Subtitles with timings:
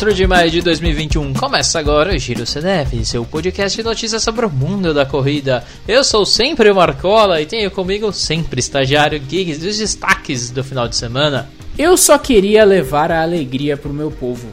[0.00, 1.34] 4 de maio de 2021.
[1.34, 5.62] Começa agora o Giro CDF, seu podcast de notícias sobre o mundo da corrida.
[5.86, 10.88] Eu sou sempre o Marcola e tenho comigo sempre estagiário Gigs dos destaques do final
[10.88, 11.50] de semana.
[11.76, 14.48] Eu só queria levar a alegria pro meu povo.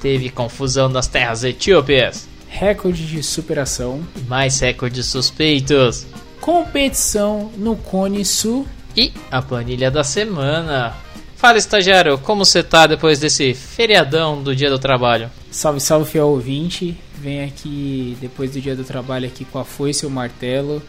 [0.00, 2.26] Teve confusão nas terras etíopes.
[2.48, 4.00] Recorde de superação.
[4.26, 6.06] Mais recordes suspeitos.
[6.40, 8.66] Competição no Cone Sul.
[8.96, 10.94] E a planilha da semana.
[11.40, 15.30] Fala, estagiário, como você tá depois desse feriadão do dia do trabalho?
[15.50, 16.94] Salve, salve, fiel ouvinte.
[17.14, 20.82] Vem aqui depois do dia do trabalho aqui com a foice e o martelo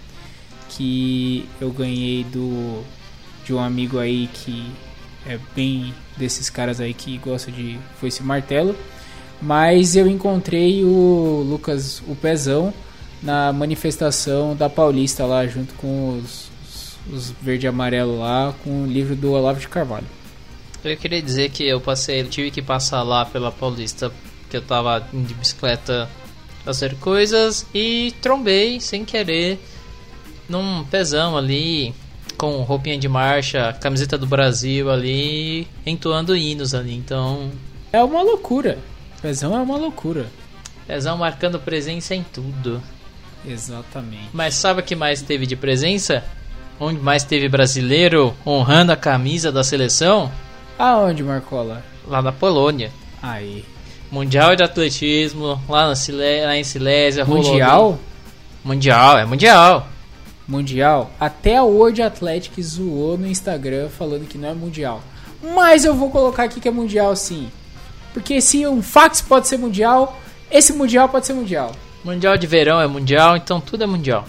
[0.67, 2.84] que eu ganhei do
[3.45, 4.70] de um amigo aí que
[5.25, 8.75] é bem desses caras aí que gosta de foice e martelo.
[9.41, 12.73] Mas eu encontrei o Lucas o Pezão
[13.23, 18.83] na manifestação da Paulista lá junto com os, os, os verde e amarelo lá com
[18.83, 20.20] o livro do Olavo de Carvalho.
[20.84, 24.11] Eu queria dizer que eu passei, eu tive que passar lá pela Paulista,
[24.50, 26.09] que eu tava de bicicleta
[26.66, 29.59] fazer coisas e trombei sem querer
[30.50, 31.94] num pezão ali
[32.38, 36.95] com roupinha de marcha, camiseta do Brasil ali, entoando hinos ali.
[36.95, 37.52] Então,
[37.94, 38.80] É uma loucura.
[39.22, 40.25] Pezão é uma loucura.
[40.88, 42.81] pezão marcando presença em tudo.
[43.45, 44.30] Exatamente.
[44.33, 46.23] Mas sabe o que mais teve de presença?
[46.80, 50.31] Onde mais teve brasileiro honrando a camisa da seleção?
[50.81, 51.83] Aonde, Marcola?
[52.07, 52.91] Lá na Polônia.
[53.21, 53.63] Aí.
[54.11, 57.23] Mundial de Atletismo, lá, na Silé, lá em Silésia.
[57.23, 57.87] rolou Mundial?
[57.89, 57.99] ali.
[58.63, 59.87] Mundial, é mundial.
[60.47, 61.11] Mundial?
[61.19, 65.03] Até a World Athletic zoou no Instagram falando que não é mundial.
[65.53, 67.52] Mas eu vou colocar aqui que é mundial sim.
[68.11, 71.73] Porque se um fax pode ser mundial, esse mundial pode ser mundial.
[72.03, 74.25] Mundial de verão é mundial, então tudo é mundial.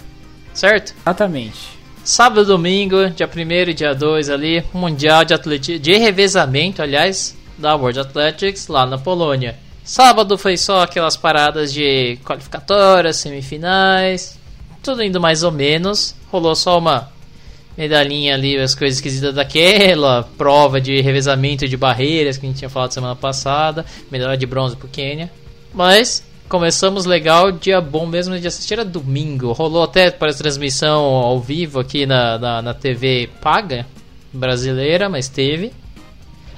[0.53, 0.95] Certo?
[1.01, 1.81] Exatamente.
[2.05, 7.77] Sábado domingo, dia 1 e dia 2 ali, Mundial de Atletismo, de revezamento, aliás, da
[7.77, 9.57] World Athletics lá na Polônia.
[9.85, 14.37] Sábado foi só aquelas paradas de qualificatórias, semifinais,
[14.83, 16.17] tudo indo mais ou menos.
[16.29, 17.09] Rolou só uma
[17.79, 22.69] medalhinha ali, as coisas esquisitas daquela, prova de revezamento de barreiras que a gente tinha
[22.69, 25.31] falado semana passada, medalha de bronze pro Quênia.
[25.73, 29.53] Mas começamos legal, dia bom mesmo de assistir era domingo.
[29.53, 33.87] Rolou até para transmissão ao vivo aqui na, na, na TV paga
[34.31, 35.73] brasileira, mas teve.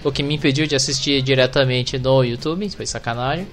[0.03, 3.47] O que me impediu de assistir diretamente no YouTube, foi sacanagem.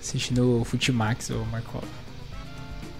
[0.00, 1.84] Assistindo o Futimax, ô Marcola.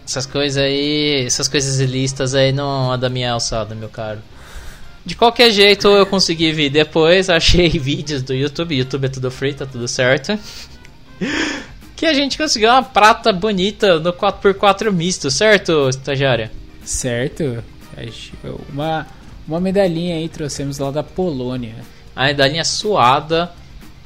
[0.06, 4.20] Essas coisas aí, essas coisas ilícitas aí não é da minha alçada, meu caro.
[5.04, 9.54] De qualquer jeito, eu consegui vir depois, achei vídeos do YouTube, YouTube é tudo free,
[9.54, 10.38] tá tudo certo.
[11.98, 16.48] Que a gente conseguiu uma prata bonita no 4x4 misto, certo, estagiária?
[16.84, 17.64] Certo.
[18.72, 19.04] Uma,
[19.48, 21.74] uma medalhinha aí trouxemos lá da Polônia.
[22.14, 23.50] A medalhinha suada,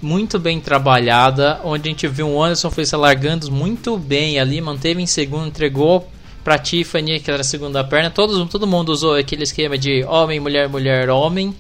[0.00, 4.59] muito bem trabalhada, onde a gente viu o Anderson foi se largando muito bem ali,
[4.62, 6.10] manteve em segundo, entregou
[6.42, 8.09] pra Tiffany, que era a segunda perna.
[8.09, 11.54] Todo, todo mundo usou aquele esquema de homem, mulher, mulher, homem.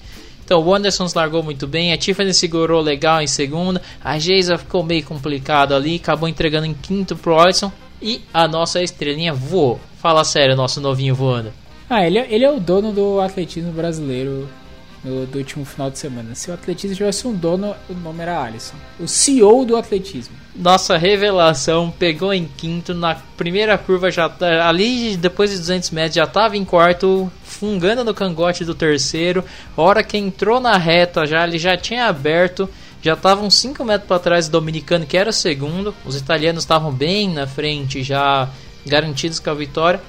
[0.44, 4.82] Então o Anderson largou muito bem, a Tiffany segurou legal em segunda, a Geisa ficou
[4.82, 9.80] meio complicado ali, acabou entregando em quinto pro Anderson e a nossa estrelinha voou.
[10.00, 11.52] Fala sério, nosso novinho voando.
[11.88, 14.48] Ah, ele, é- ele é o dono do atletismo brasileiro
[15.04, 16.34] no, do último final de semana.
[16.34, 18.74] Se o atletismo tivesse um dono, o nome era Alisson.
[19.00, 20.34] O CEO do atletismo.
[20.54, 26.14] Nossa revelação pegou em quinto na primeira curva já tá- ali depois de 200 metros
[26.16, 29.42] já estava em quarto fungando no cangote do terceiro
[29.74, 32.68] hora que entrou na reta já ele já tinha aberto
[33.00, 36.64] já estava uns 5 metros para trás do dominicano que era o segundo os italianos
[36.64, 38.46] estavam bem na frente já
[38.84, 40.00] garantidos com a vitória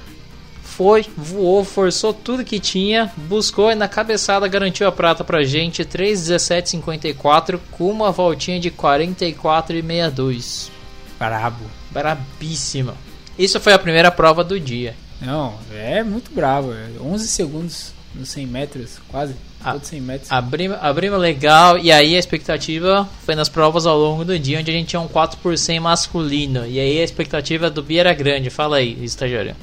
[0.75, 5.85] foi, voou, forçou tudo que tinha, buscou e na cabeçada garantiu a prata pra gente,
[5.85, 10.71] 3:17:54 com uma voltinha de 44,62.
[11.19, 11.65] Brabo.
[11.91, 12.95] Brabíssima.
[13.37, 14.95] Isso foi a primeira prova do dia.
[15.21, 16.73] Não, é muito bravo.
[16.73, 19.35] é 11 segundos nos 100 metros, quase.
[19.63, 20.31] Todos 100 metros.
[20.31, 24.71] Abrimos, abrimos legal e aí a expectativa foi nas provas ao longo do dia onde
[24.71, 26.65] a gente tinha um 4 por 100 masculino.
[26.65, 28.49] E aí a expectativa do Bia era grande.
[28.49, 29.55] Fala aí, estagiário.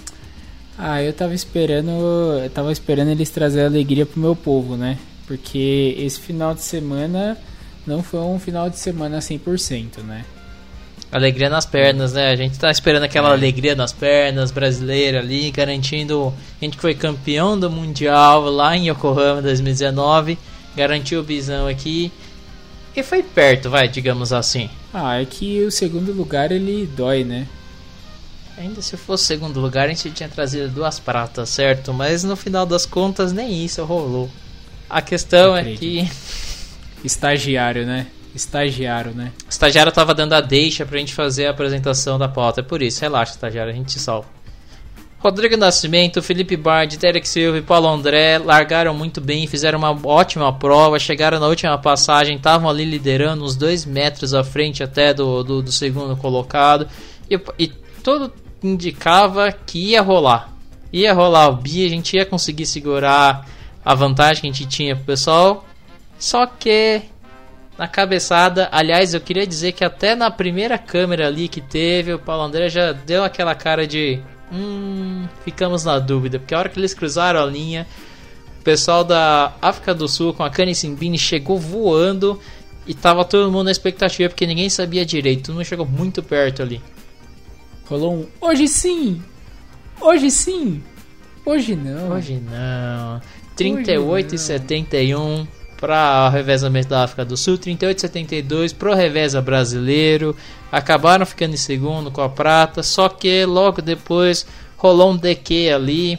[0.82, 1.90] Ah, eu tava esperando.
[2.42, 4.96] Eu tava esperando eles trazer alegria pro meu povo, né?
[5.26, 7.36] Porque esse final de semana
[7.86, 10.24] não foi um final de semana 100%, né?
[11.12, 12.30] Alegria nas pernas, né?
[12.30, 13.32] A gente tá esperando aquela É.
[13.32, 16.32] alegria nas pernas brasileira ali, garantindo.
[16.60, 20.38] A gente foi campeão do Mundial lá em Yokohama 2019,
[20.76, 22.10] garantiu o bisão aqui.
[22.96, 24.70] E foi perto, vai, digamos assim.
[24.94, 27.46] Ah, é que o segundo lugar ele dói, né?
[28.60, 31.94] Ainda se fosse segundo lugar, a gente tinha trazido duas pratas, certo?
[31.94, 34.28] Mas no final das contas, nem isso rolou.
[34.88, 36.06] A questão é que
[37.02, 38.06] Estagiário, né?
[38.34, 39.32] estagiário, né?
[39.46, 42.60] O estagiário tava dando a deixa pra gente fazer a apresentação da pauta.
[42.60, 44.28] É por isso, relaxa, estagiário, a gente te salva.
[45.18, 50.52] Rodrigo Nascimento, Felipe Bard, Derek Silva e Paulo André largaram muito bem, fizeram uma ótima
[50.52, 55.42] prova, chegaram na última passagem, estavam ali liderando uns dois metros à frente até do,
[55.42, 56.86] do, do segundo colocado.
[57.28, 57.68] E, e
[58.02, 60.52] tudo indicava que ia rolar.
[60.92, 63.46] Ia rolar o bi, a gente ia conseguir segurar
[63.84, 65.64] a vantagem que a gente tinha pro pessoal.
[66.18, 67.02] Só que
[67.78, 72.18] na cabeçada, aliás, eu queria dizer que até na primeira câmera ali que teve, o
[72.18, 74.20] Paulo André já deu aquela cara de
[74.52, 77.86] hum, ficamos na dúvida, porque a hora que eles cruzaram a linha,
[78.58, 82.38] o pessoal da África do Sul com a Kanye Simbini chegou voando
[82.86, 86.62] e tava todo mundo na expectativa porque ninguém sabia direito, todo mundo chegou muito perto
[86.62, 86.82] ali.
[87.90, 89.20] Rolou um hoje sim!
[90.00, 90.80] Hoje sim!
[91.44, 92.12] Hoje não.
[92.12, 93.20] Hoje não.
[93.56, 95.44] 38 e 71
[95.76, 100.36] para o revezamento da África do Sul, 38 e 72 para o reveza brasileiro.
[100.70, 104.46] Acabaram ficando em segundo com a prata, só que logo depois
[104.76, 106.16] rolou um DQ ali.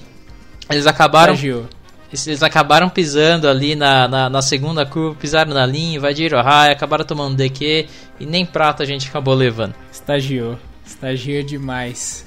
[0.70, 1.34] Eles acabaram.
[1.36, 1.68] Estagiou.
[2.12, 6.74] Eles acabaram pisando ali na, na, na segunda curva, pisaram na linha, invadiram a raia,
[6.74, 7.88] acabaram tomando DQ
[8.20, 9.74] e nem prata a gente acabou levando.
[9.90, 10.60] Estagiou.
[10.92, 12.26] Estagiou demais.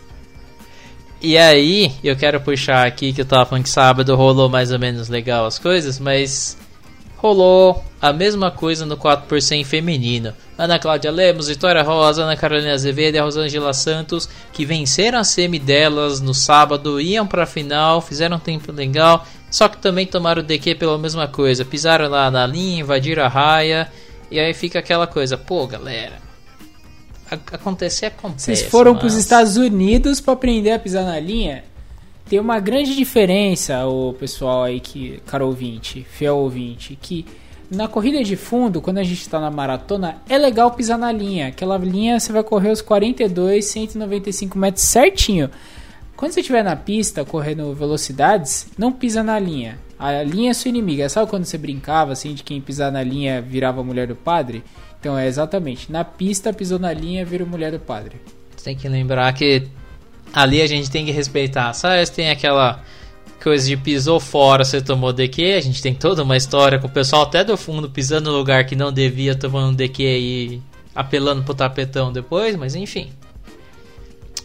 [1.20, 4.78] E aí, eu quero puxar aqui que eu tava falando que sábado rolou mais ou
[4.78, 6.58] menos legal as coisas, mas
[7.16, 10.34] rolou a mesma coisa no 4% feminino.
[10.58, 15.58] Ana Cláudia Lemos, Vitória Rosa, Ana Carolina Azevedo e Rosângela Santos, que venceram a semi
[15.58, 20.42] delas no sábado, iam para a final, fizeram um tempo legal, só que também tomaram
[20.42, 21.64] o DQ pela mesma coisa.
[21.64, 23.90] Pisaram lá na linha, invadiram a raia,
[24.30, 26.23] e aí fica aquela coisa, pô galera,
[27.34, 28.44] acontecer acontece.
[28.44, 29.00] Vocês foram mas...
[29.00, 31.64] para os Estados Unidos para aprender a pisar na linha?
[32.28, 37.26] Tem uma grande diferença, o pessoal aí que, caro ouvinte, fiel ouvinte, que
[37.70, 41.48] na corrida de fundo, quando a gente está na maratona, é legal pisar na linha.
[41.48, 45.50] Aquela linha você vai correr os 42, 195 metros certinho.
[46.16, 49.78] Quando você estiver na pista correndo velocidades, não pisa na linha.
[49.98, 51.08] A linha é sua inimiga.
[51.08, 54.62] Sabe quando você brincava assim de quem pisar na linha virava a mulher do padre?
[55.04, 55.92] Então é exatamente.
[55.92, 58.16] Na pista pisou na linha vira mulher do padre.
[58.62, 59.68] Tem que lembrar que
[60.32, 61.74] ali a gente tem que respeitar.
[61.74, 62.82] Sabe, tem aquela
[63.42, 65.56] coisa de pisou fora, você tomou DQ.
[65.58, 68.64] A gente tem toda uma história com o pessoal até do fundo pisando no lugar
[68.64, 70.62] que não devia, tomando DQ e
[70.94, 73.10] apelando pro tapetão depois, mas enfim.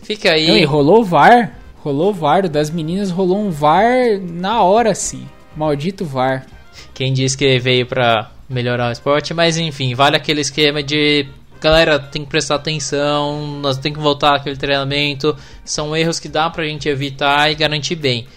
[0.04, 0.50] Fica aí.
[0.50, 1.58] Não, e rolou VAR.
[1.78, 2.50] Rolou VAR.
[2.50, 5.26] Das meninas rolou um VAR na hora, sim.
[5.56, 6.46] Maldito VAR.
[6.94, 11.28] Quem disse que veio pra melhorar o esporte, mas enfim, vale aquele esquema de
[11.60, 15.36] galera, tem que prestar atenção, nós tem que voltar aquele treinamento.
[15.64, 18.28] São erros que dá pra gente evitar e garantir bem.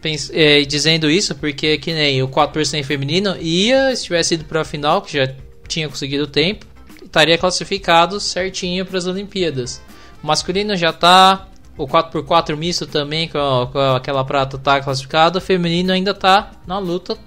[0.00, 4.64] Pens é, dizendo isso porque que nem o 4% feminino ia, se tivesse ido pra
[4.64, 5.34] final, que já
[5.66, 6.64] tinha conseguido tempo,
[7.04, 9.82] estaria classificado certinho para as Olimpíadas.
[10.22, 15.42] O masculino já tá, o 4x4 misto também, com, com aquela prata tá classificado, o
[15.42, 17.18] feminino ainda tá na luta.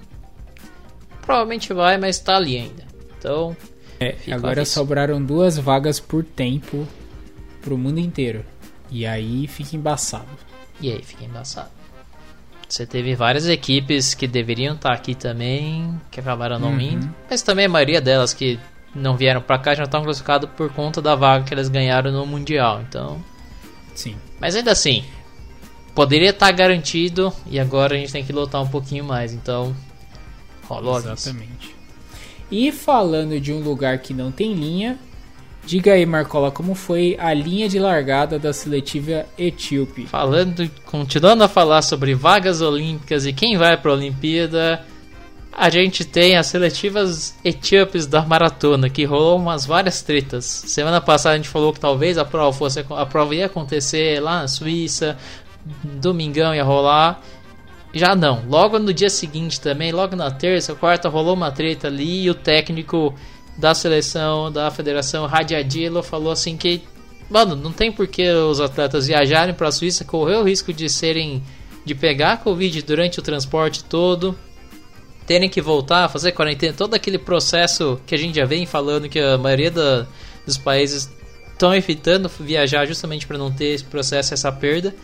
[1.30, 2.82] Provavelmente vai, mas tá ali ainda.
[3.16, 3.56] Então,
[4.00, 6.88] é, agora sobraram duas vagas por tempo
[7.62, 8.44] pro mundo inteiro.
[8.90, 10.26] E aí fica embaçado.
[10.80, 11.70] E aí fica embaçado.
[12.68, 16.80] Você teve várias equipes que deveriam estar aqui também, que acabaram não Uhum.
[16.80, 17.14] indo.
[17.30, 18.58] Mas também a maioria delas que
[18.92, 22.26] não vieram pra cá já estão classificadas por conta da vaga que elas ganharam no
[22.26, 22.80] Mundial.
[22.80, 23.24] Então.
[23.94, 24.16] Sim.
[24.40, 25.04] Mas ainda assim,
[25.94, 29.32] poderia estar garantido e agora a gente tem que lutar um pouquinho mais.
[29.32, 29.76] Então,
[31.14, 31.74] Exatamente.
[32.50, 34.98] E falando de um lugar que não tem linha,
[35.64, 40.06] diga aí, Marcola, como foi a linha de largada da seletiva etíope?
[40.06, 44.84] Falando, continuando a falar sobre vagas olímpicas e quem vai para a Olimpíada,
[45.52, 50.44] a gente tem as seletivas etíopes da maratona, que rolou umas várias tretas.
[50.44, 54.42] Semana passada a gente falou que talvez a prova fosse a prova ia acontecer lá
[54.42, 55.16] na Suíça,
[55.84, 57.20] domingão ia rolar.
[57.92, 58.44] Já não.
[58.48, 62.34] Logo no dia seguinte também, logo na terça, quarta, rolou uma treta ali e o
[62.34, 63.14] técnico
[63.56, 66.82] da seleção, da federação, Radiadilo, falou assim que,
[67.28, 70.88] mano, não tem por que os atletas viajarem para a Suíça, correr o risco de
[70.88, 71.42] serem,
[71.84, 74.38] de pegar a Covid durante o transporte todo,
[75.26, 79.18] terem que voltar, fazer quarentena, todo aquele processo que a gente já vem falando que
[79.18, 80.06] a maioria da,
[80.46, 81.10] dos países
[81.52, 84.94] estão evitando viajar justamente para não ter esse processo, essa perda.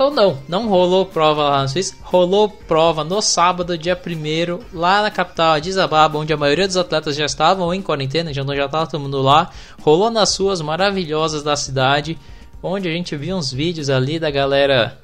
[0.00, 5.02] Então não, não rolou prova lá na Suíça, rolou prova no sábado, dia 1 lá
[5.02, 8.64] na capital Addis Ababa, onde a maioria dos atletas já estavam em quarentena, já já
[8.64, 9.50] estava todo mundo lá.
[9.82, 12.16] Rolou nas ruas maravilhosas da cidade,
[12.62, 14.98] onde a gente viu uns vídeos ali da galera.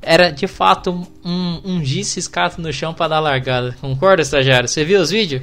[0.00, 3.76] Era de fato um, um giz ciscado no chão para dar largada.
[3.78, 4.70] Concorda, estagiário?
[4.70, 5.42] Você viu os vídeos?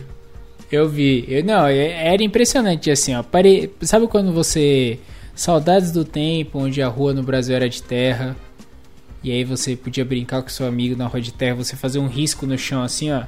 [0.72, 1.24] Eu vi.
[1.28, 3.22] Eu, não, é, era impressionante assim, ó.
[3.22, 3.72] Pare...
[3.82, 4.98] Sabe quando você.
[5.36, 8.36] Saudades do tempo onde a rua no Brasil era de terra.
[9.24, 12.08] E aí você podia brincar com seu amigo na rua de terra, você fazia um
[12.08, 13.24] risco no chão assim, ó.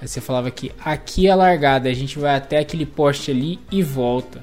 [0.00, 3.58] Aí você falava que aqui é a largada, a gente vai até aquele poste ali
[3.70, 4.42] e volta.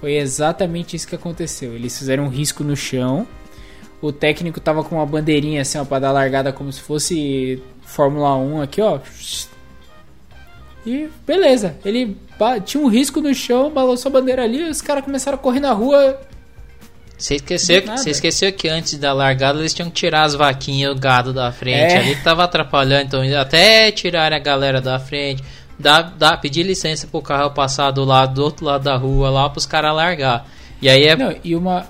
[0.00, 1.74] Foi exatamente isso que aconteceu.
[1.74, 3.26] Eles fizeram um risco no chão.
[4.02, 8.36] O técnico tava com uma bandeirinha assim, ó, pra dar largada como se fosse Fórmula
[8.36, 8.98] 1 aqui, ó.
[10.86, 12.16] E beleza, ele
[12.64, 15.72] tinha um risco no chão, balançou a bandeira ali, os caras começaram a correr na
[15.72, 16.20] rua.
[17.20, 20.98] Você esqueceu, você esqueceu que antes da largada eles tinham que tirar as vaquinhas, o
[20.98, 21.92] gado da frente.
[21.92, 21.98] É.
[21.98, 25.44] Ali que tava atrapalhando, então até tirar a galera da frente,
[25.78, 29.50] dá, dá, pedir licença pro carro passar do lado do outro lado da rua lá
[29.50, 30.48] pros caras largar.
[30.80, 31.14] E aí é.
[31.14, 31.86] Não, e uma,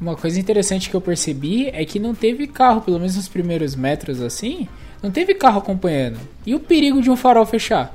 [0.00, 3.76] uma coisa interessante que eu percebi é que não teve carro, pelo menos nos primeiros
[3.76, 4.66] metros assim,
[5.02, 6.18] não teve carro acompanhando.
[6.46, 7.94] E o perigo de um farol fechar?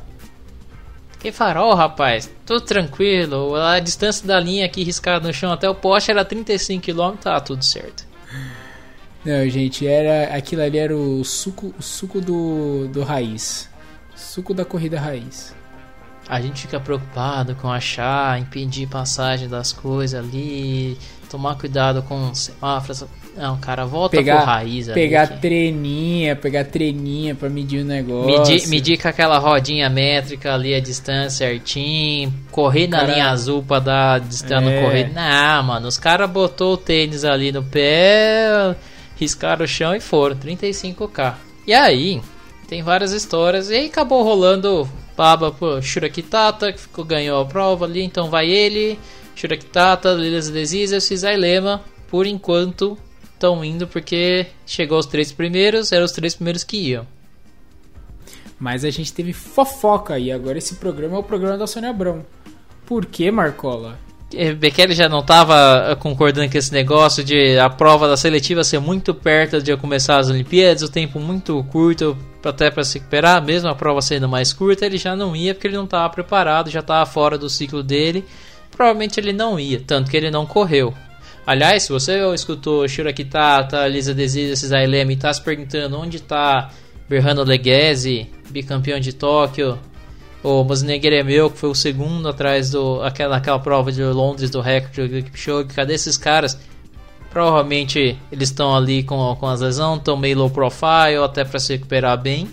[1.21, 2.31] Que farol, rapaz?
[2.47, 3.55] Tudo tranquilo.
[3.55, 7.39] A distância da linha aqui riscada no chão até o poste era 35 km, tá
[7.39, 8.07] tudo certo.
[9.23, 13.69] Não, gente, era aquilo ali era o suco, o suco do, do raiz.
[14.15, 15.53] Suco da corrida raiz.
[16.27, 20.97] A gente fica preocupado com achar, impedir passagem das coisas ali,
[21.29, 23.05] tomar cuidado com semáforos.
[23.35, 24.93] Não, cara, volta pegar, pro raiz ali.
[24.93, 25.39] Pegar que...
[25.39, 28.25] treninha, pegar treninha pra medir o negócio.
[28.25, 32.33] Medir, medir com aquela rodinha métrica ali a distância certinho.
[32.51, 33.13] Correr na cara...
[33.13, 34.81] linha azul pra dar distância é.
[34.81, 35.13] no correr.
[35.13, 38.75] Não, mano, os caras botou o tênis ali no pé,
[39.17, 40.35] riscaram o chão e foram.
[40.35, 41.35] 35k.
[41.65, 42.21] E aí,
[42.67, 43.69] tem várias histórias.
[43.69, 48.03] E aí acabou rolando baba pro Shurakitata, que ficou, ganhou a prova ali.
[48.03, 49.00] Então vai ele,
[49.35, 51.81] Shurakitata, Lilas Desizas, Lema.
[52.09, 52.97] Por enquanto,
[53.41, 57.07] estão indo porque chegou os três primeiros, eram os três primeiros que iam.
[58.60, 62.24] Mas a gente teve fofoca e agora esse programa é o programa da Sônia Abrão.
[62.86, 63.98] Por que, Marcola?
[64.33, 68.79] É, Bekele já não estava concordando com esse negócio de a prova da seletiva ser
[68.79, 73.67] muito perto de começar as Olimpíadas, o tempo muito curto até para se recuperar, mesmo
[73.67, 76.79] a prova sendo mais curta, ele já não ia porque ele não estava preparado, já
[76.79, 78.24] estava fora do ciclo dele.
[78.69, 80.93] Provavelmente ele não ia, tanto que ele não correu.
[81.45, 86.17] Aliás, se você escutou Shiro Kitata, Lisa Desisa, Cisai Leme e está se perguntando onde
[86.17, 86.69] está
[87.10, 89.77] Berrano Leghese, bicampeão de Tóquio,
[90.43, 94.50] o Mosneger é meu, que foi o segundo atrás do aquela, aquela prova de Londres
[94.50, 96.57] do recorde do Kipchoge, cadê esses caras?
[97.29, 101.74] Provavelmente eles estão ali com, com as lesões, estão meio low profile, até para se
[101.74, 102.50] recuperar bem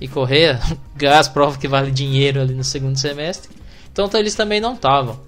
[0.00, 0.58] e correr.
[0.96, 3.50] Gás prova que vale dinheiro ali no segundo semestre.
[3.92, 5.18] Então eles também não estavam.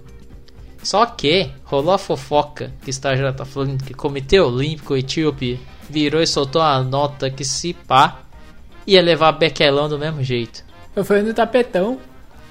[0.82, 5.60] Só que rolou a fofoca que está já tá falando que o Comitê Olímpico Etíope
[5.88, 8.20] virou e soltou a nota que se pá
[8.86, 10.64] ia levar Bequelão do mesmo jeito.
[10.94, 11.98] Eu fui no tapetão.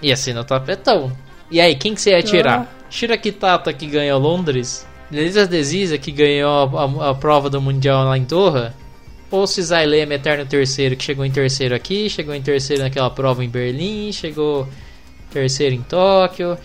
[0.02, 1.12] Ia ser no tapetão.
[1.50, 2.70] E aí, quem que você ia tirar?
[2.90, 3.18] Ah.
[3.18, 4.86] Kitata que ganhou Londres?
[5.12, 8.74] Elisa Desisa que ganhou a, a, a, prova do Mundial lá em Torra?
[9.32, 13.44] Ou Cisai Leme, eterno terceiro, que chegou em terceiro aqui, chegou em terceiro naquela prova
[13.44, 14.68] em Berlim, chegou
[15.32, 16.58] terceiro em Tóquio.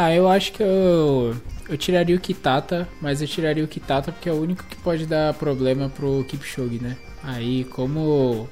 [0.00, 1.34] Ah, eu acho que eu,
[1.68, 5.04] eu tiraria o Kitata, mas eu tiraria o Kitata porque é o único que pode
[5.06, 6.96] dar problema pro Kipchoge, né?
[7.20, 8.48] Aí, como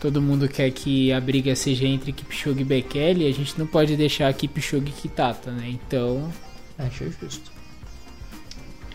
[0.00, 3.94] todo mundo quer que a briga seja entre Kipchoge e Bekele, a gente não pode
[3.96, 5.68] deixar Kipchoge e Kitata, né?
[5.68, 6.32] Então...
[6.76, 7.52] Acho justo.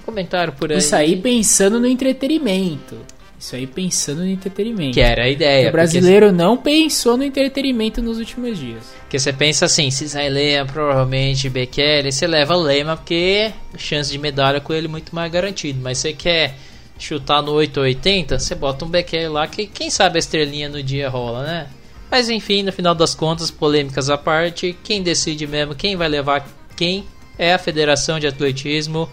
[0.06, 0.80] Comentário por aí.
[0.80, 2.98] Isso aí pensando no entretenimento.
[3.44, 4.94] Isso aí pensando no entretenimento.
[4.94, 5.68] Que era a ideia.
[5.68, 6.42] O brasileiro porque...
[6.42, 8.96] não pensou no entretenimento nos últimos dias.
[9.02, 14.62] Porque você pensa assim, se Lema, provavelmente Bekele, você leva Lema porque chance de medalha
[14.62, 15.78] com ele é muito mais garantido.
[15.84, 16.56] Mas você quer
[16.98, 21.10] chutar no 880, você bota um Bekele lá que quem sabe a estrelinha no dia
[21.10, 21.68] rola, né?
[22.10, 26.48] Mas enfim, no final das contas, polêmicas à parte, quem decide mesmo quem vai levar
[26.78, 27.04] quem
[27.38, 29.10] é a Federação de Atletismo.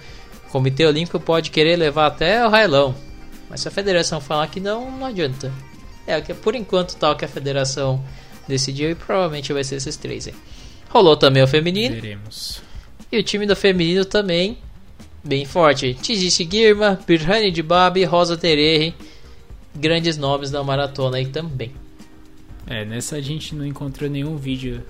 [0.46, 3.09] O Comitê Olímpico pode querer levar até o Railão.
[3.50, 5.52] Mas se a federação falar que não, não adianta.
[6.06, 8.02] É, que por enquanto tal que a federação
[8.48, 10.34] decidiu e provavelmente vai ser esses três aí.
[10.88, 11.94] Rolou também o feminino.
[11.96, 12.62] Veremos.
[13.10, 14.56] E o time do feminino também
[15.22, 15.94] bem forte.
[15.94, 18.94] Tijishi Girma, Birhani de Babi, Rosa Tererre.
[19.74, 21.72] Grandes nomes da maratona aí também.
[22.66, 24.82] É, nessa a gente não encontrou nenhum vídeo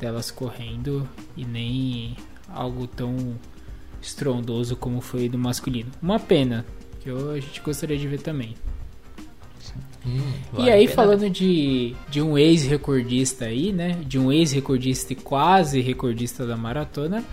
[0.00, 2.16] delas correndo e nem
[2.48, 3.38] algo tão
[4.00, 5.90] estrondoso como foi do masculino.
[6.00, 6.64] Uma pena,
[7.10, 8.54] eu, a gente gostaria de ver também.
[10.06, 13.98] Hum, vale e aí, falando de, de um ex-recordista aí, né?
[14.06, 17.24] De um ex-recordista e quase recordista da maratona,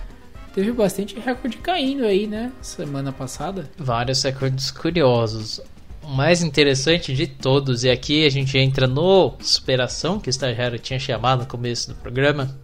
[0.54, 2.52] teve bastante recorde caindo aí, né?
[2.62, 3.70] Semana passada.
[3.78, 5.62] Vários recordes curiosos.
[6.04, 10.80] o mais interessante de todos, e aqui a gente entra no superação que o estagiário
[10.80, 12.56] tinha chamado no começo do programa,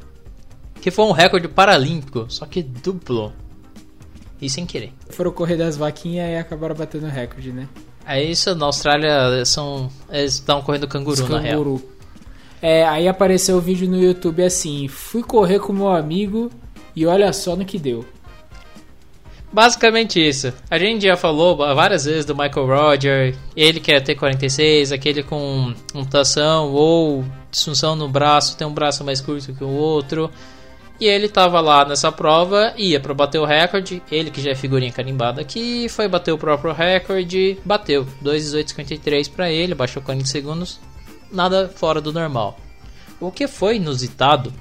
[0.82, 3.34] que foi um recorde paralímpico, só que duplo.
[4.42, 4.92] E sem querer.
[5.10, 7.68] Foram correr das vaquinhas e acabaram batendo recorde, né?
[8.06, 9.90] É isso, na Austrália são.
[10.10, 11.80] Eles estão correndo canguru, na real.
[12.62, 16.50] É, aí apareceu o vídeo no YouTube assim: fui correr com meu amigo
[16.96, 18.06] e olha só no que deu.
[19.54, 20.54] Basicamente isso.
[20.70, 25.74] A gente já falou várias vezes do Michael Roger, ele quer ter 46, aquele com
[25.94, 30.32] mutação ou disfunção no braço, tem um braço mais curto que o outro.
[31.02, 34.56] E ele tava lá nessa prova, ia para bater o recorde, ele que já é
[34.56, 40.80] figurinha carimbada aqui, foi bater o próprio recorde, bateu 2:18:53 para ele, baixou 40 segundos,
[41.32, 42.56] nada fora do normal.
[43.20, 44.54] O que foi inusitado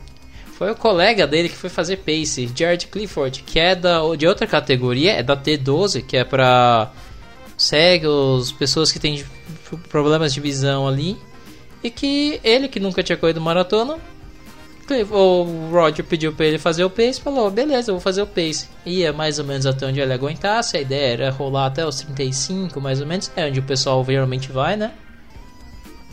[0.55, 4.47] foi o colega dele que foi fazer pace, Jared Clifford, que é da, de outra
[4.47, 6.91] categoria, é da T12, que é para
[7.55, 9.23] cegos, pessoas que têm
[9.91, 11.19] problemas de visão ali.
[11.83, 13.99] E que ele, que nunca tinha corrido maratona,
[14.95, 18.69] o Roger pediu para ele fazer o pace, falou, beleza, vou fazer o pace.
[18.85, 22.81] Ia mais ou menos até onde ele aguentasse, a ideia era rolar até os 35,
[22.81, 24.93] mais ou menos, é onde o pessoal geralmente vai, né?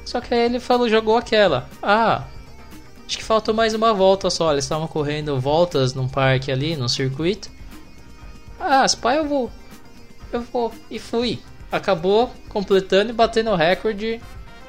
[0.05, 1.69] Só que aí ele falou, jogou aquela.
[1.83, 2.23] Ah,
[3.07, 4.51] Acho que faltou mais uma volta só.
[4.51, 7.49] Eles estavam correndo voltas num parque ali, num circuito.
[8.59, 9.49] Ah, Spy eu vou.
[10.31, 10.73] Eu vou.
[10.91, 11.39] E fui.
[11.71, 14.21] Acabou completando e batendo o recorde.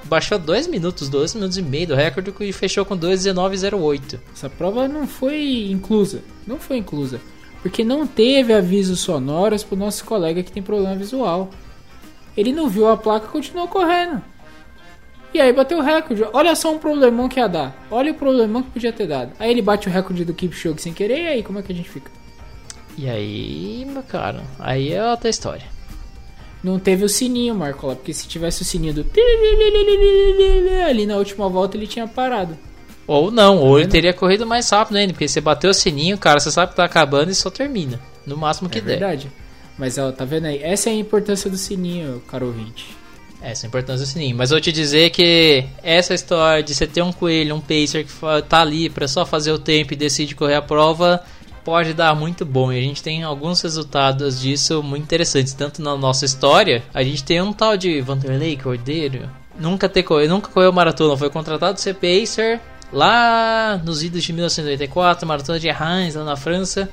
[0.05, 4.19] Baixou 2 minutos, 2 minutos e meio do recorde e fechou com 2,1908.
[4.33, 6.23] Essa prova não foi inclusa.
[6.47, 7.21] Não foi inclusa.
[7.63, 11.51] Porque não teve avisos sonoros pro nosso colega que tem problema visual.
[12.37, 14.23] Ele não viu a placa e continuou correndo.
[15.35, 16.25] E aí bateu o recorde.
[16.33, 17.87] Olha só um problemão que ia dar.
[17.91, 19.33] Olha o problemão que podia ter dado.
[19.39, 21.23] Aí ele bate o recorde do Kipchoge sem querer.
[21.23, 22.11] E aí, como é que a gente fica?
[22.97, 25.78] E aí, meu cara, aí é outra história.
[26.63, 29.07] Não teve o sininho, Marcola, porque se tivesse o sininho do
[30.89, 32.59] ali na última volta ele tinha parado.
[33.07, 36.41] Ou não, ou ele teria corrido mais rápido ainda, porque você bateu o sininho, cara,
[36.41, 37.99] você sabe que tá acabando e só termina.
[38.27, 38.99] No máximo que é der.
[38.99, 39.33] verdade.
[39.79, 40.63] Mas ó, tá vendo aí?
[40.63, 42.99] Essa é a importância do sininho, caro ouvinte.
[43.41, 44.37] Essa é a importância do sininho.
[44.37, 48.13] Mas vou te dizer que essa história de você ter um coelho, um pacer que
[48.49, 51.23] tá ali para só fazer o tempo e decide correr a prova,
[51.69, 52.73] pode dar muito bom.
[52.73, 55.53] E a gente tem alguns resultados disso muito interessantes.
[55.53, 59.29] Tanto na nossa história, a gente tem um tal de Vanderlei Cordeiro.
[59.61, 62.59] Nunca, ter nunca correu maratona, foi contratado ser pacer
[62.91, 66.89] lá nos idos de 1994, maratona de Reims, lá na França.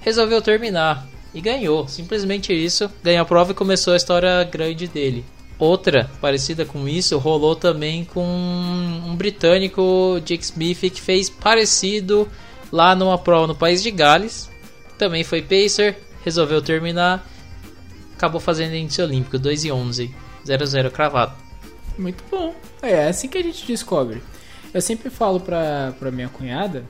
[0.00, 1.88] Resolveu terminar e ganhou.
[1.88, 2.88] Simplesmente isso.
[3.02, 5.24] Ganhou a prova e começou a história grande dele.
[5.58, 12.28] Outra parecida com isso rolou também com um britânico, Jake Smith, que fez parecido
[12.72, 14.50] lá numa prova no país de Gales.
[14.98, 17.26] Também foi pacer, resolveu terminar,
[18.14, 21.32] acabou fazendo índice olímpico 2 e 11, 0-0 cravado.
[21.98, 22.54] Muito bom.
[22.82, 24.22] É assim que a gente descobre.
[24.72, 26.84] Eu sempre falo pra, pra minha cunhada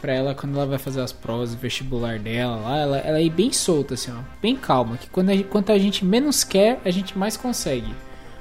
[0.00, 3.30] pra ela quando ela vai fazer as provas de vestibular dela lá, ela, ela ir
[3.30, 4.96] bem solta, assim, ó, bem calma.
[4.96, 7.92] Que quando a, quanto a gente menos quer, a gente mais consegue.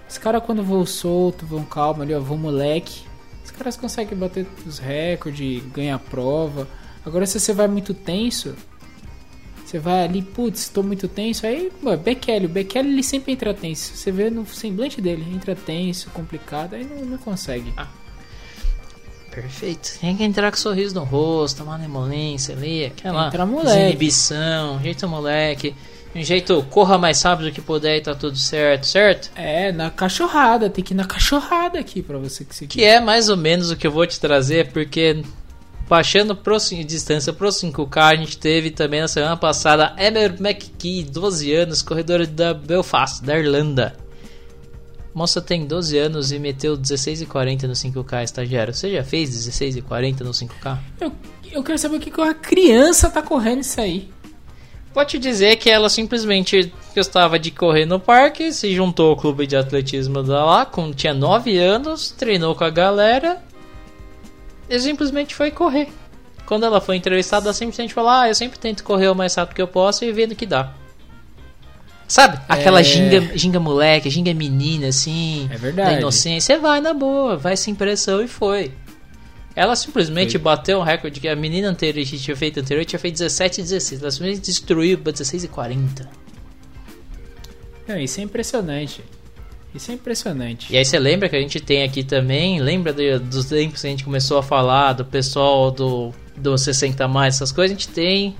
[0.07, 3.04] Os caras quando vão solto, vão calmo ali, ó, vão moleque.
[3.55, 6.67] Os caras conseguem bater os recordes, ganhar prova.
[7.05, 8.53] Agora se você vai muito tenso,
[9.63, 11.47] você vai ali, putz, tô muito tenso.
[11.47, 13.95] Aí, mano, Bekele, o Bekele ele sempre entra tenso.
[13.95, 17.71] Você vê no semblante dele, entra tenso, complicado, aí não, não consegue.
[17.77, 17.87] Ah.
[19.31, 19.99] Perfeito.
[20.01, 23.77] Tem que entrar com um sorriso no rosto, uma emolência ali, aquela Entra moleque.
[23.77, 25.73] desinibição, jeito moleque,
[26.15, 29.29] um jeito corra mais rápido que puder e tá tudo certo, certo?
[29.35, 33.27] É, na cachorrada, tem que ir na cachorrada aqui pra você que Que é mais
[33.27, 35.21] ou menos o que eu vou te trazer, porque
[35.89, 41.53] baixando pro, distância pro 5K, a gente teve também na semana passada Emer McKee, 12
[41.53, 43.97] anos, corredor da Belfast, da Irlanda.
[45.13, 48.73] Moça tem 12 anos e meteu 16,40 no 5K estagiário.
[48.73, 50.77] Você já fez 16,40 no 5K?
[50.99, 51.11] Eu,
[51.51, 54.09] eu quero saber o que que uma criança tá correndo isso aí.
[54.95, 59.45] Pode te dizer que ela simplesmente gostava de correr no parque, se juntou ao clube
[59.45, 63.43] de atletismo da lá, com, tinha 9 anos, treinou com a galera
[64.69, 65.89] e simplesmente foi correr.
[66.45, 69.55] Quando ela foi entrevistada, ela simplesmente falou: Ah, eu sempre tento correr o mais rápido
[69.55, 70.71] que eu posso e vendo o que dá.
[72.07, 72.39] Sabe?
[72.47, 72.83] Aquela É.
[72.83, 75.49] ginga, ginga moleque, ginga menina, assim.
[75.51, 75.91] É verdade.
[75.91, 76.55] Da inocência.
[76.55, 78.71] Você vai na boa, vai sem pressão e foi.
[79.55, 80.41] Ela simplesmente Foi.
[80.41, 83.63] bateu um recorde que a menina anterior que tinha feito anterior tinha feito 17 e
[83.63, 84.01] 16.
[84.01, 86.09] Ela simplesmente destruiu para 16 e 40.
[87.87, 89.01] Não, isso é impressionante.
[89.73, 90.73] Isso é impressionante.
[90.73, 93.87] E aí você lembra que a gente tem aqui também, lembra de- dos tempos que
[93.87, 97.93] a gente começou a falar do pessoal do, do 60 mais, essas coisas, a gente
[97.93, 98.35] tem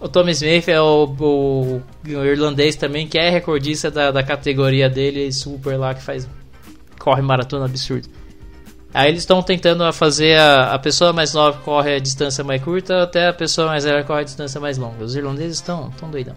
[0.00, 4.88] O Tommy Smith é o, o, o irlandês também, que é recordista da, da categoria
[4.88, 6.28] dele, super lá, que faz.
[6.98, 8.08] corre maratona absurdo.
[8.94, 13.02] Aí eles estão tentando fazer a, a pessoa mais nova corre a distância mais curta,
[13.02, 15.02] até a pessoa mais velha corre a distância mais longa.
[15.02, 16.36] Os irlandeses estão tão doidão.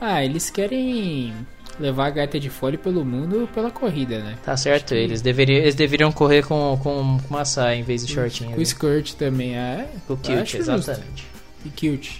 [0.00, 1.34] Ah, eles querem
[1.80, 4.38] levar a gaita de fole pelo mundo pela corrida, né?
[4.44, 8.12] Tá certo, eles, deveriam, eles deveriam correr com, com, com uma saia em vez de
[8.12, 8.50] shortinho.
[8.50, 8.62] Com ali.
[8.62, 9.88] skirt também, é.
[10.06, 10.72] Com kilt, acho justo.
[10.72, 11.26] exatamente.
[11.64, 12.18] E kilt.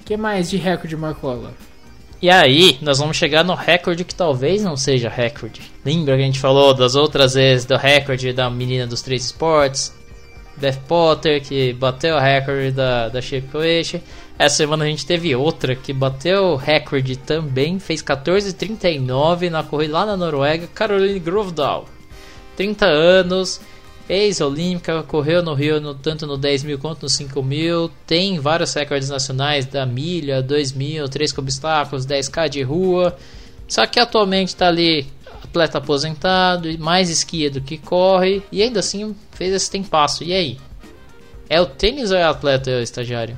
[0.00, 1.52] O que mais de recorde, Marcola?
[2.20, 5.60] E aí, nós vamos chegar no recorde que talvez não seja recorde.
[5.88, 9.90] Lembra que a gente falou das outras vezes do recorde da menina dos três esportes?
[10.54, 13.48] Beth Potter, que bateu o recorde da, da Shape.
[14.38, 19.94] Essa semana a gente teve outra que bateu o recorde também, fez 14,39 na corrida
[19.94, 21.86] lá na Noruega, Caroline Grovedal.
[22.54, 23.58] 30 anos,
[24.10, 27.90] ex-olímpica, correu no Rio no, tanto no 10 mil quanto no 5 mil.
[28.06, 33.16] Tem vários recordes nacionais da milha, 2 mil, 3 com obstáculos, 10k de rua.
[33.66, 35.06] Só que atualmente está ali
[35.58, 40.22] atleta aposentado, mais esquia do que corre, e ainda assim fez esse tempasso.
[40.22, 40.58] E aí?
[41.48, 43.36] É o tênis ou é o atleta, é o estagiário?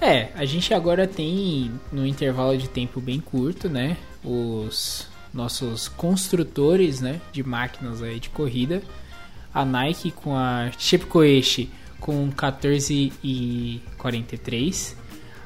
[0.00, 3.96] É, a gente agora tem no intervalo de tempo bem curto, né?
[4.22, 8.82] Os nossos construtores, né, de máquinas aí de corrida.
[9.52, 14.96] A Nike com a Shepkoeshi com 14 e 43,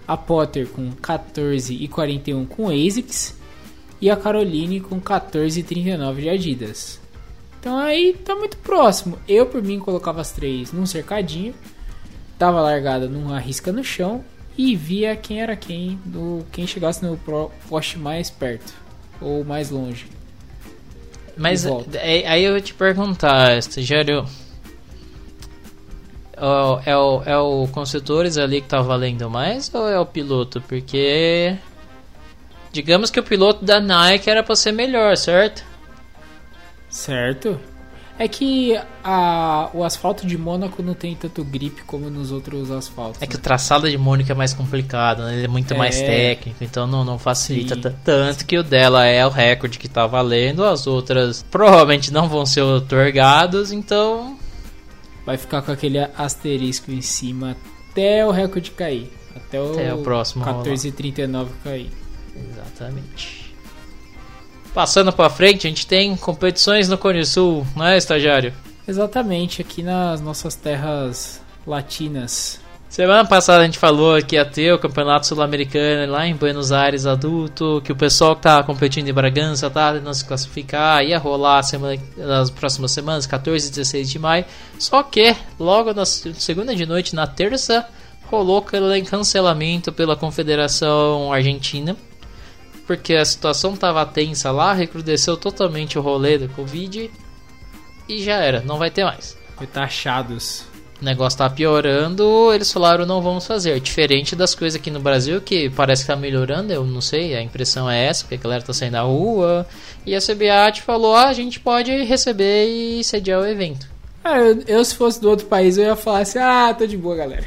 [0.06, 3.39] a Potter com 14 e 41 com ASICS
[4.00, 7.00] e a Caroline com 14 e 39 de Adidas.
[7.58, 9.18] Então aí tá muito próximo.
[9.28, 11.54] Eu por mim colocava as três num cercadinho,
[12.38, 14.24] dava largada numa risca no chão
[14.56, 17.18] e via quem era quem, do quem chegasse no
[17.68, 18.72] poste mais perto
[19.20, 20.06] ou mais longe.
[21.36, 24.24] Mas é- aí eu vou te perguntar, estagiário.
[26.36, 30.60] ó, É o, é o construtores ali que tá valendo mais ou é o piloto?
[30.62, 31.56] Porque.
[32.72, 35.64] Digamos que o piloto da Nike era pra ser melhor, certo?
[36.88, 37.60] Certo?
[38.18, 43.22] É que a, o asfalto de Mônaco não tem tanto grip como nos outros asfaltos.
[43.22, 43.42] É que o né?
[43.42, 45.36] traçado de Mônica é mais complicado, né?
[45.36, 45.76] ele é muito É.
[45.76, 47.96] mais técnico, então não, não facilita Sim.
[48.04, 52.44] tanto que o dela é o recorde que tá valendo, as outras provavelmente não vão
[52.44, 54.36] ser otorgados, então
[55.24, 57.56] Vai ficar com aquele asterisco em cima
[57.90, 59.10] até o recorde cair.
[59.34, 61.90] Até o, Até o próximo 14,39 cair.
[62.36, 63.54] Exatamente.
[64.74, 68.52] Passando pra frente, a gente tem competições no Cone Sul, não é, estagiário?
[68.86, 72.60] Exatamente, aqui nas nossas terras latinas.
[72.88, 77.06] Semana passada a gente falou que ia ter o Campeonato Sul-Americano lá em Buenos Aires
[77.06, 81.62] adulto, que o pessoal que tá competindo em Bragança tá tentando se classificar, ia rolar
[81.62, 84.44] semana, nas próximas semanas, 14 e 16 de maio.
[84.76, 87.86] Só que logo na segunda de noite, na terça,
[88.24, 88.60] rolou
[89.08, 91.96] cancelamento pela Confederação Argentina,
[92.90, 97.08] porque a situação tava tensa lá, recrudesceu totalmente o rolê da Covid
[98.08, 99.38] e já era, não vai ter mais.
[99.56, 100.64] Foi taxados.
[101.00, 103.78] O negócio tá piorando, eles falaram não vamos fazer.
[103.78, 107.40] Diferente das coisas aqui no Brasil, que parece que tá melhorando, eu não sei, a
[107.40, 109.64] impressão é essa, porque a galera tá saindo da rua.
[110.04, 113.86] E a CBAT falou, ah, a gente pode receber e sediar o evento.
[114.24, 116.96] Ah, eu, eu, se fosse do outro país eu ia falar assim, ah, tô de
[116.96, 117.46] boa galera.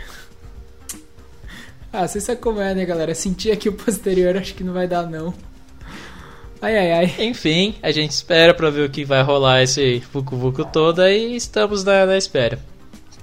[1.94, 3.14] Ah, você sabe como é, né, galera?
[3.14, 5.32] Sentir aqui o posterior, acho que não vai dar, não.
[6.60, 7.16] Ai, ai, ai.
[7.20, 11.36] Enfim, a gente espera pra ver o que vai rolar esse vucu vucu todo e
[11.36, 12.58] estamos na, na espera.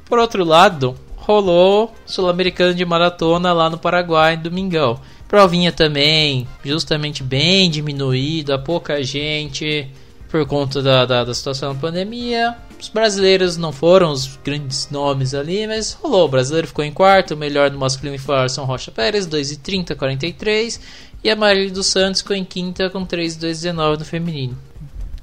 [0.05, 5.01] Por outro lado, rolou Sul-Americano de Maratona lá no Paraguai, domingão.
[5.27, 9.91] Provinha também, justamente bem diminuída, pouca gente
[10.29, 12.57] por conta da, da, da situação da pandemia.
[12.81, 16.25] Os brasileiros não foram os grandes nomes ali, mas rolou.
[16.25, 20.81] O brasileiro ficou em quarto, o melhor no masculino foi São Rocha Pérez, 2,30, 43.
[21.23, 24.59] E a Marília dos Santos ficou em quinta com 3,219 no feminino.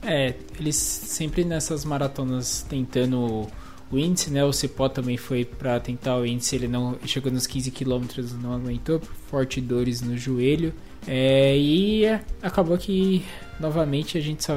[0.03, 3.47] É, eles sempre nessas maratonas tentando
[3.91, 4.45] o índice, né?
[4.45, 8.05] O Cipó também foi pra tentar o índice, ele não chegou nos 15 km,
[8.39, 10.73] não aguentou, forte dores no joelho.
[11.05, 12.05] É, e
[12.41, 13.25] acabou que
[13.59, 14.55] novamente a gente só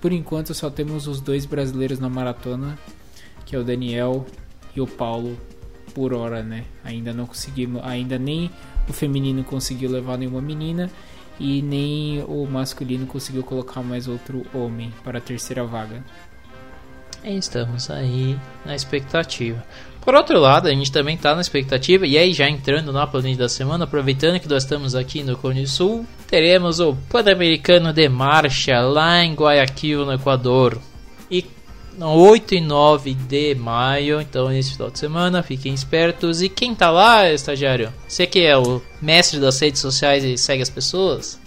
[0.00, 2.78] por enquanto só temos os dois brasileiros na maratona,
[3.44, 4.26] que é o Daniel
[4.74, 5.38] e o Paulo
[5.94, 6.64] por hora, né?
[6.84, 8.50] Ainda não conseguimos, ainda nem
[8.88, 10.90] o feminino conseguiu levar nenhuma menina
[11.38, 16.04] e nem o masculino conseguiu colocar mais outro homem para a terceira vaga.
[17.24, 19.62] Estamos aí na expectativa.
[20.04, 23.38] Por outro lado, a gente também está na expectativa, e aí já entrando na planilha
[23.38, 28.80] da semana, aproveitando que nós estamos aqui no Cone Sul, teremos o Pan-Americano de Marcha
[28.80, 30.76] lá em Guayaquil, no Equador.
[31.30, 31.46] E
[32.00, 36.42] 8 e 9 de maio, então nesse final de semana, fiquem espertos.
[36.42, 37.92] E quem tá lá, estagiário?
[38.08, 41.38] Você que é o mestre das redes sociais e segue as pessoas?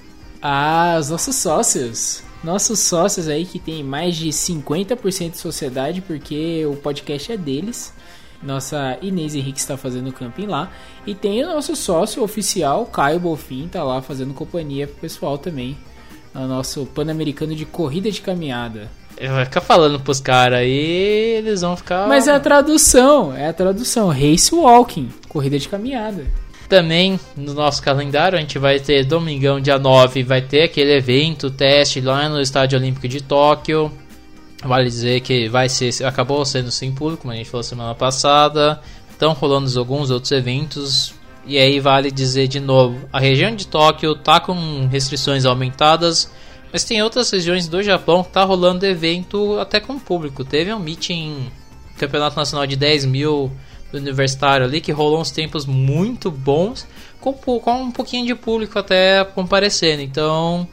[0.42, 2.24] Ah, os nossos sócios.
[2.44, 7.92] Nossos sócios aí que tem mais de 50% de sociedade, porque o podcast é deles.
[8.46, 10.72] Nossa Inês Henrique está fazendo camping lá.
[11.06, 15.76] E tem o nosso sócio oficial, Caio Bolfin, tá lá fazendo companhia pro pessoal também.
[16.34, 18.90] No nosso Pan-Americano de Corrida de Caminhada.
[19.18, 22.08] Vai ficar falando pros caras aí, eles vão ficar.
[22.08, 24.10] Mas é a tradução, é a tradução.
[24.10, 26.26] Race Walking, corrida de caminhada.
[26.68, 31.50] Também no nosso calendário a gente vai ter domingão, dia 9, vai ter aquele evento,
[31.50, 33.92] teste lá no Estádio Olímpico de Tóquio.
[34.68, 38.82] Vale dizer que vai ser, acabou sendo sem público, como a gente falou semana passada.
[39.10, 41.14] Estão rolando alguns outros eventos.
[41.46, 46.32] E aí vale dizer de novo, a região de Tóquio tá com restrições aumentadas
[46.76, 50.44] mas tem outras regiões do Japão que tá rolando evento até com público.
[50.44, 51.50] Teve um meeting,
[51.98, 53.50] campeonato nacional de 10 mil
[53.94, 56.86] do universitário ali, que rolou uns tempos muito bons,
[57.22, 60.02] com, com um pouquinho de público até comparecendo.
[60.02, 60.68] Então,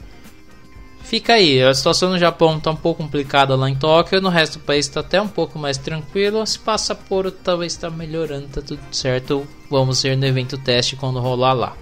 [1.03, 1.61] fica aí.
[1.61, 4.87] A situação no Japão tá um pouco complicada lá em Tóquio, no resto do país
[4.87, 6.45] tá até um pouco mais tranquilo.
[6.45, 9.47] Se passa por talvez está melhorando, tá tudo certo.
[9.69, 11.77] Vamos ver no evento teste quando rolar lá.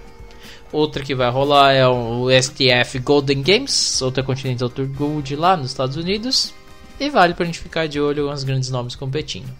[0.72, 5.70] Outra que vai rolar é o STF Golden Games, outra Continental Tour Gold lá nos
[5.70, 6.52] Estados Unidos.
[6.98, 9.50] E vale pra gente ficar de olho com os grandes nomes competindo.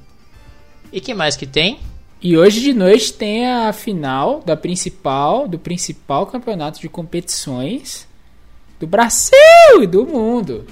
[0.92, 1.80] E que mais que tem?
[2.20, 8.06] E hoje de noite tem a final da principal, do principal campeonato de competições
[8.82, 10.64] do Brasil e do mundo.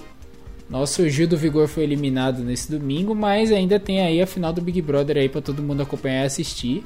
[0.69, 4.61] Nosso Gil do Vigor foi eliminado nesse domingo, mas ainda tem aí a final do
[4.61, 6.85] Big Brother aí para todo mundo acompanhar e assistir.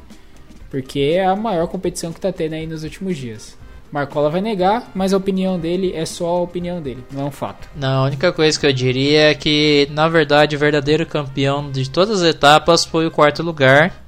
[0.70, 3.56] Porque é a maior competição que tá tendo aí nos últimos dias.
[3.90, 7.30] Marcola vai negar, mas a opinião dele é só a opinião dele, não é um
[7.30, 7.68] fato.
[7.76, 11.88] Não, a única coisa que eu diria é que, na verdade, o verdadeiro campeão de
[11.88, 14.04] todas as etapas foi o quarto lugar.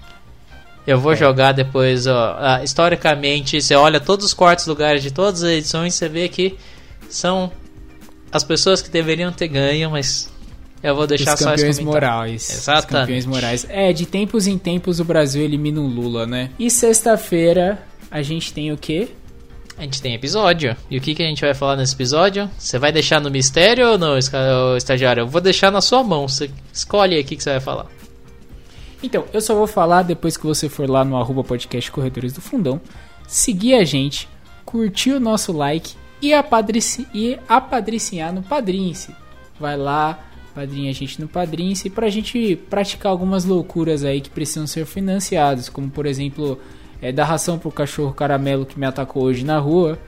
[0.87, 1.17] Eu vou é.
[1.17, 5.95] jogar depois, ó, ah, historicamente, você olha todos os quartos lugares de todas as edições,
[5.95, 6.57] você vê que
[7.09, 7.51] são
[8.31, 10.33] as pessoas que deveriam ter ganho, mas
[10.83, 12.51] eu vou deixar Os só campeões morais.
[12.51, 12.85] Exatamente.
[12.85, 13.67] Os campeões morais.
[13.69, 16.51] É, de tempos em tempos o Brasil elimina o Lula, né?
[16.59, 19.09] E sexta-feira a gente tem o quê?
[19.79, 20.75] A gente tem episódio.
[20.91, 22.51] E o que, que a gente vai falar nesse episódio?
[22.57, 24.17] Você vai deixar no mistério ou não,
[24.77, 25.23] estagiário?
[25.23, 26.27] Eu vou deixar na sua mão.
[26.27, 27.87] Você escolhe aí o que, que você vai falar.
[29.03, 32.41] Então, eu só vou falar depois que você for lá no arroba podcast Corredores do
[32.41, 32.81] Fundão,
[33.27, 34.27] seguir a gente,
[34.65, 35.95] curtir o nosso like
[36.29, 37.07] e, apadrici
[37.49, 39.15] apadricinhar no Padrince.
[39.59, 40.19] Vai lá,
[40.55, 44.87] padrinha a gente no Padrince para a gente praticar algumas loucuras aí que precisam ser
[44.87, 46.59] financiadas, como por exemplo,
[47.01, 49.99] é, dar ração pro cachorro caramelo que me atacou hoje na rua,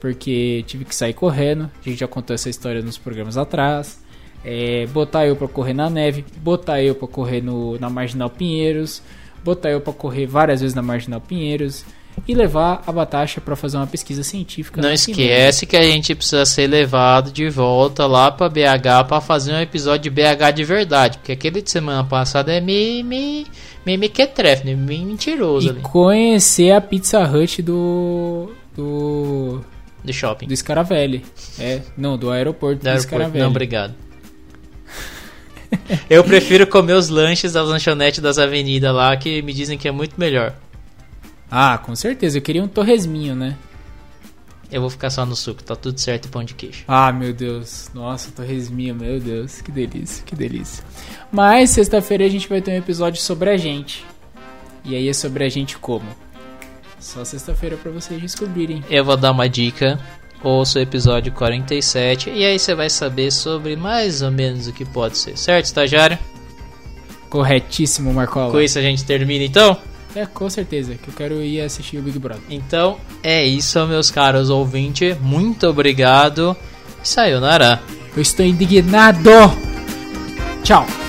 [0.00, 1.70] porque tive que sair correndo.
[1.80, 4.00] A gente já contou essa história nos programas atrás.
[4.44, 9.02] É, botar eu para correr na neve, botar eu para correr no, na Marginal Pinheiros,
[9.42, 11.84] botar eu para correr várias vezes na Marginal Pinheiros
[12.26, 14.80] e levar a Batasha para fazer uma pesquisa científica.
[14.80, 19.52] Não esquece que a gente precisa ser levado de volta lá para BH para fazer
[19.52, 23.46] um episódio de BH de verdade, porque aquele de semana passada é me me
[23.84, 24.74] me, me trefe, né?
[24.74, 25.80] me mentiroso e ali.
[25.80, 29.60] conhecer a Pizza Hut do do
[30.04, 30.46] do shopping.
[30.46, 31.24] Do Scaravelli.
[31.58, 33.08] É, não, do aeroporto do, do aeroporto.
[33.08, 33.42] Scaravelli.
[33.42, 33.94] Não, obrigado.
[36.08, 39.92] Eu prefiro comer os lanches das lanchonetes das avenidas lá, que me dizem que é
[39.92, 40.54] muito melhor.
[41.50, 42.38] Ah, com certeza.
[42.38, 43.56] Eu queria um torresminho, né?
[44.70, 46.84] Eu vou ficar só no suco, tá tudo certo e pão de queijo.
[46.86, 47.90] Ah, meu Deus.
[47.94, 49.62] Nossa, torresminho, meu Deus.
[49.62, 50.84] Que delícia, que delícia.
[51.32, 54.04] Mas sexta-feira a gente vai ter um episódio sobre a gente.
[54.84, 56.06] E aí é sobre a gente como?
[57.00, 58.84] Só sexta-feira para vocês descobrirem.
[58.90, 59.98] Eu vou dar uma dica.
[60.42, 64.84] Ouça o episódio 47 e aí você vai saber sobre mais ou menos o que
[64.84, 66.16] pode ser, certo, estagiário?
[67.28, 68.52] Corretíssimo, Marcola.
[68.52, 69.76] Com isso a gente termina então?
[70.14, 72.42] É, com certeza, que eu quero ir assistir o Big Brother.
[72.48, 75.16] Então, é isso, meus caros ouvintes.
[75.20, 76.56] Muito obrigado.
[77.02, 77.80] Sayonara.
[78.16, 79.30] Eu estou indignado.
[80.62, 81.07] Tchau.